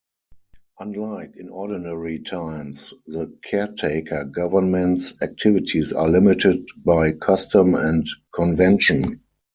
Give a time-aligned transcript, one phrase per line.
[0.79, 9.03] Unlike in ordinary times, the caretaker government's activities are limited by custom and convention.